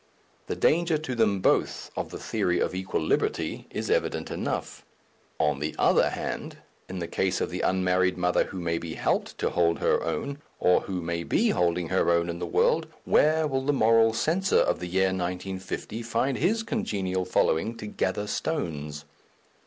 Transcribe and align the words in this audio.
The 0.47 0.55
danger 0.55 0.97
to 0.97 1.13
them 1.13 1.41
both 1.41 1.91
of 1.95 2.09
the 2.09 2.17
theory 2.17 2.59
of 2.59 2.73
equal 2.73 3.01
liberty 3.03 3.67
is 3.69 3.91
evident 3.91 4.31
enough. 4.31 4.83
On 5.37 5.59
the 5.59 5.75
other 5.77 6.09
hand, 6.09 6.57
in 6.89 6.97
the 6.97 7.07
case 7.07 7.39
of 7.39 7.51
the 7.51 7.61
unmarried 7.61 8.17
mother 8.17 8.45
who 8.45 8.59
may 8.59 8.79
be 8.79 8.95
helped 8.95 9.37
to 9.37 9.51
hold 9.51 9.77
her 9.77 10.03
own, 10.03 10.39
or 10.59 10.81
who 10.81 11.03
may 11.03 11.23
be 11.23 11.49
holding 11.51 11.89
her 11.89 12.09
own 12.09 12.29
in 12.29 12.39
the 12.39 12.47
world, 12.47 12.87
where 13.05 13.45
will 13.45 13.61
the 13.63 13.73
moral 13.73 14.11
censor 14.11 14.61
of 14.61 14.79
the 14.79 14.87
year 14.87 15.09
1950 15.09 16.01
find 16.01 16.39
his 16.39 16.63
congenial 16.63 17.23
following 17.23 17.77
to 17.77 17.85
gather 17.85 18.25
stones? 18.25 19.05